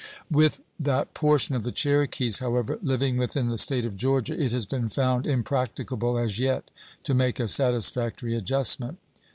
[0.31, 4.65] With that portion of the Cherokees, however, living within the State of Georgia it has
[4.65, 6.71] been found impracticable as yet
[7.03, 8.97] to make a satisfactory adjustment.